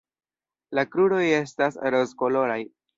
[0.79, 2.63] La kruroj estas rozkoloraj.